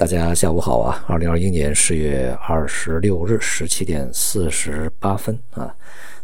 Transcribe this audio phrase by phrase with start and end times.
[0.00, 1.04] 大家下午好啊！
[1.06, 5.76] 二零二一年十月二十六日十七点四十八分啊，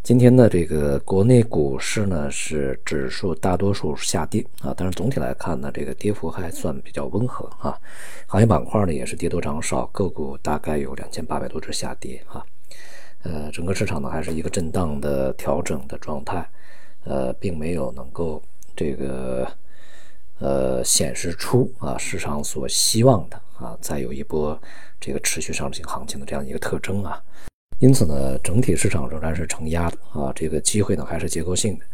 [0.03, 7.79] 今天的这个国内股市呢是指数大多数下跌啊，但是总体来看呢，这个跌幅还算比较温和啊。
[8.27, 12.43] 行业板块呢也是跌多涨少，个股大概有两千八百多只下跌啊。
[13.25, 16.49] 呃，整个市场呢还是一个震荡的调整的状态，
[17.05, 18.43] 呃，并没有能够
[18.75, 19.47] 这个。
[20.39, 24.61] 呃，显示出啊市场所希望的啊，再有一波
[25.01, 27.23] 这个持续上行行情的这样一个特征啊，
[27.79, 31.85] 因此呢，整体市场仍然是承压的啊，这个机会呢还是结构性的。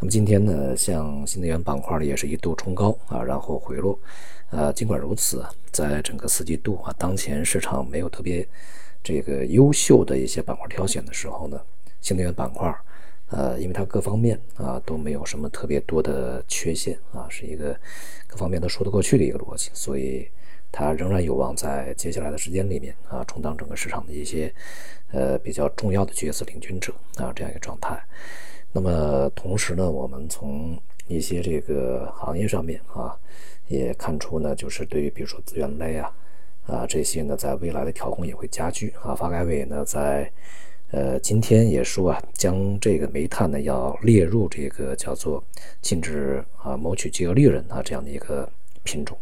[0.00, 3.98] 那么今天呢，像新能源板块呢也是一度冲高啊，然后回落。
[4.50, 8.46] 呃，尽管如此，在整个四季度啊，当前市场没有特别
[9.02, 11.60] 这个优秀的一些板块挑选的时候呢，
[12.00, 12.74] 新能源板块。
[13.34, 17.74] 呃，因为它各方面啊都没有什么特别多的缺陷啊，是一个
[18.26, 20.28] 各方面都说得过去的一个逻辑，所以
[20.70, 24.54] 它仍然有望在接下来的时间里面啊充当整个市场的一些
[25.12, 27.98] 呃比较重要的角色领军者啊这样一个状态。
[28.70, 33.18] 那么同时呢，我们从一些这个行业上面啊
[33.66, 36.14] 也看出呢，就是对于比如说资源类啊
[36.66, 39.14] 啊这些呢，在未来的调控也会加剧啊。
[39.14, 40.30] 发改委呢在。
[40.92, 45.42] 呃，今天也说啊，将这个煤炭呢要列入这个叫做
[45.80, 48.46] 禁止啊谋取巨额利润啊这样的一个
[48.82, 49.18] 品种，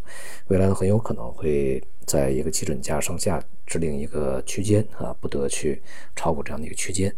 [0.48, 5.80] 未来呢很有可能会在一个基准价上下制定一个区间啊，不得去
[6.16, 7.14] 超过这样的一个区间。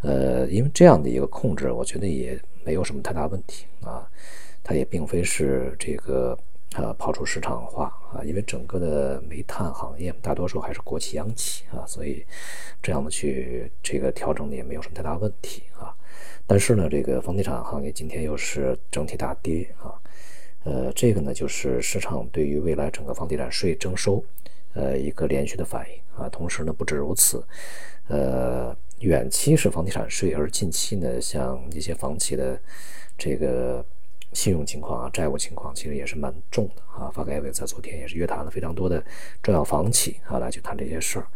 [0.00, 4.04] 呃，因为这样的一个控制，我觉得也没有什么太大问题啊，
[4.64, 6.36] 它也并非是这个。
[6.74, 12.26] 啊，跑出市场化啊，因为整个的煤炭行业大多数还是国企央企啊，所以
[12.82, 15.94] 这样的去这个调整呢也没有什么太大问题啊。
[16.48, 19.94] 但是呢，这个房地产行业今天又是整体大跌啊，
[20.64, 24.24] 呃，这个呢就是市场对于未来整个房地产税征收
[24.72, 26.28] 呃一个连续的反应啊。
[26.28, 27.40] 同时呢，不止如此，
[28.08, 32.60] 呃，远期是房地产税，而近期呢，像一些房企的
[33.16, 33.86] 这个。
[34.34, 37.10] 信用情况啊，债务情况其实也是蛮重的啊。
[37.10, 39.02] 发改委在昨天也是约谈了非常多的
[39.42, 41.26] 重要房企啊，来去谈这些事儿。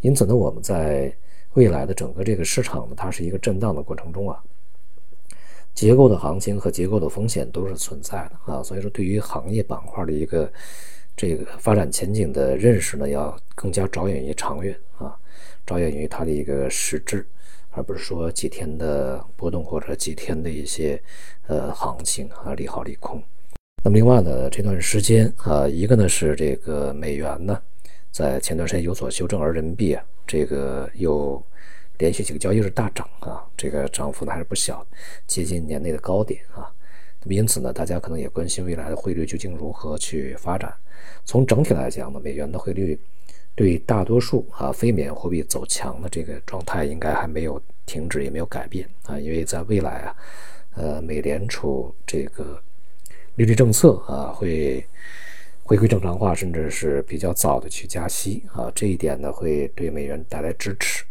[0.00, 1.14] 因此呢，我们在
[1.54, 4.40] 未来的整个这个市场呢，它是一个震荡的过程中啊，
[5.74, 8.62] 结构的行情和结构的风险都是存在的啊。
[8.62, 10.50] 所以说，对于行业板块的一个
[11.16, 15.16] 这个发展前景的认识呢，要更加着眼于长远啊，
[15.66, 17.26] 着眼于它的一个实质。
[17.74, 21.00] 而不是说几天的波动或者几天的一些
[21.48, 23.22] 呃行情啊利好利空。
[23.84, 27.60] 那么另外呢，这段时间啊，一个呢是这个美元呢
[28.10, 31.42] 在前段时间有所修正，而人民币啊这个又
[31.98, 34.86] 连续几个交易日大涨啊，这个涨幅呢还是不小，
[35.26, 36.70] 接近年内的高点啊。
[37.22, 40.72] 那么因此呢，大家可能也关心未来的汇率究竟如何去发展。
[41.24, 42.98] 从整体来讲呢，美元的汇率。
[43.54, 50.16] 对大多数啊非美元货币走强的这个状态，应该还没有停止，也没有改变啊，因为在未来啊，
[50.74, 52.60] 呃，美联储这个
[53.36, 54.84] 利率政策啊会
[55.62, 61.04] 回归正常化，甚至是比较早的去加息啊，这一点呢会对美元带来支持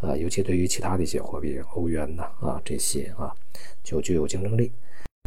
[0.00, 3.34] 啊，尤其对于其他的一些货币，欧元呐啊这些啊
[3.82, 4.70] 就具有竞争力。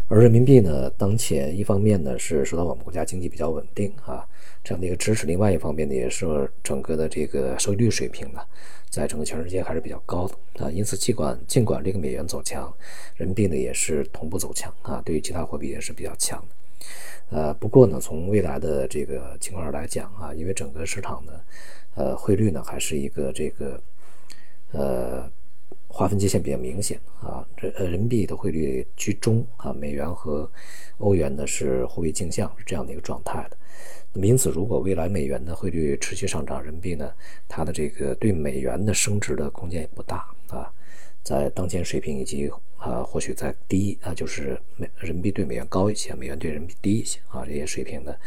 [0.09, 4.23] 而人民币呢，当前一方面呢是受到我们国家经济比较稳定啊
[4.63, 8.41] 这样的一个支持，另外一方面呢也是整个的这个收益率水平呢，
[8.89, 10.69] 在整个全世界还是比较高的啊。
[10.69, 12.71] 因此，尽管尽管这个美元走强，
[13.15, 17.35] 人民币呢也是同步走强啊，对于其他货币也是比较强的。
[17.35, 21.43] 呃，不过呢，从未来的这个情况上来讲啊，因为整个市场的
[21.95, 23.81] 呃汇率呢还是一个这个
[24.73, 25.31] 呃。
[25.87, 30.49] 划分界限比较明显啊，这呃人民币的汇率居中啊，美元和
[30.97, 33.57] 欧元呢是互为镜像，是这样的一个状态的。
[34.11, 37.11] 那么因此，如果未来美元的汇率持续上涨，人民币呢
[37.47, 40.71] 它的这个对美元的升值的空间也不大啊，
[41.23, 48.19] 在当前水平以及啊或许在低啊，就是美人民币对美元高一些，美元对人民币低一些啊这些水平的，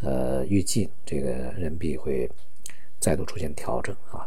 [0.00, 2.30] 呃预计这个人民币会
[2.98, 4.26] 再度出现调整啊。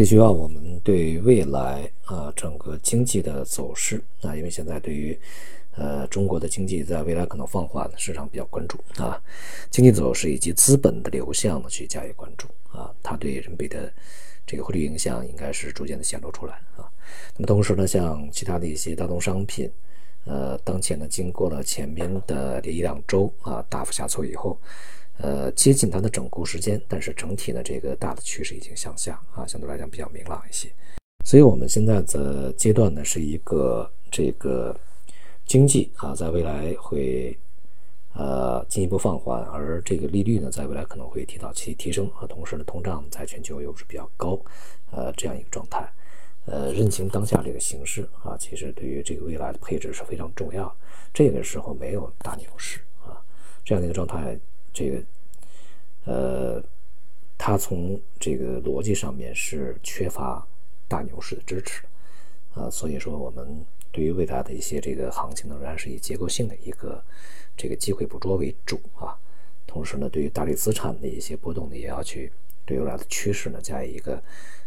[0.00, 5.14] 这需要我们对未来啊整个经济的走势啊，因为现在对于
[5.72, 9.22] 呃中国的经济在未来可能放缓，市场比较关注啊，
[9.70, 13.92] 经济走势以及资本的流向呢去加以关注啊，它对人民币的
[14.46, 16.88] 这个汇率影响应该是逐渐的显露出来啊。
[17.36, 19.70] 那么同时呢，像其他的一些大宗商品，
[20.24, 24.58] 呃，当前呢经过了前面的这一两周啊大幅下挫以后。
[25.22, 30.68] 呃，接近它的整固时间，但是整体呢，这个大的趋势已经向下啊，相对来讲比较明朗一些。
[31.24, 34.74] 所以，我们现在的阶段呢，是一个这个
[35.44, 37.38] 经济啊，在未来会
[38.14, 44.40] 呃进一步放缓，而这个利率呢，在未来可能会提到其提升，和同时呢，通胀在全球又是比较高，
[44.90, 45.86] 呃，这样一个状态。
[46.46, 50.74] 呃，认清当下这个形势啊，其实对于这个未来的配置是非常重要。
[51.12, 53.20] 这个时候没有大牛市啊，
[53.62, 54.36] 这样的一个状态，
[54.72, 55.02] 这个
[56.04, 56.62] 呃，
[57.38, 60.46] 它从这个逻辑上面是缺乏
[60.88, 61.82] 大牛市的支持
[62.54, 67.02] 啊，所以说我们对于未来的一些这个行情呢，仍然是以结构性的一个
[67.56, 69.18] 这个机会捕捉为主啊。
[69.66, 72.32] 同时呢，对于大类资产的一些波动呢，也要去
[72.64, 74.22] 对未来的趋势呢加以一个。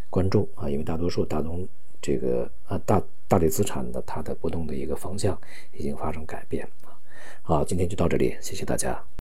[0.10, 1.68] 关注啊，因为大多数大宗
[2.00, 5.36] 这个啊大大类资产的它的波动的一个方向
[5.72, 6.94] 已经发生改变啊。
[7.42, 9.04] 好，今天就到这里，谢谢大家。